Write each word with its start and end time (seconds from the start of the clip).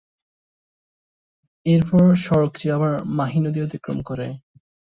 এর 1.65 1.81
পর 1.89 2.05
সড়কটি 2.25 2.65
আবার 2.71 2.93
মাহি 3.17 3.39
নদী 3.39 3.59
অতিক্রম 3.61 3.97
করে। 4.09 4.27